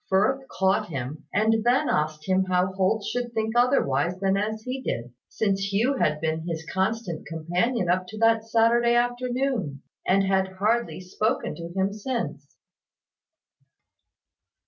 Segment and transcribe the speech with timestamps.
[0.09, 4.81] Firth caught him; and then asked him how Holt should think otherwise than as he
[4.81, 10.53] did, since Hugh had been his constant companion up to that Saturday afternoon, and had
[10.53, 12.57] hardly spoken to him since.